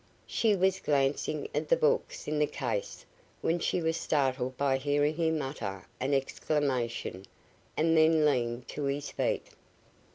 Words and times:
She 0.25 0.55
was 0.55 0.79
glancing 0.79 1.47
at 1.53 1.69
the 1.69 1.75
books 1.77 2.27
in 2.27 2.39
the 2.39 2.47
case 2.47 3.05
when 3.41 3.59
she 3.59 3.83
was 3.83 3.97
startled 3.97 4.57
by 4.57 4.77
hearing 4.77 5.13
him 5.13 5.39
utter 5.43 5.85
an 5.99 6.15
exclamation 6.15 7.25
and 7.77 7.95
then 7.95 8.25
lean 8.25 8.63
to 8.69 8.85
his 8.85 9.11
feet. 9.11 9.45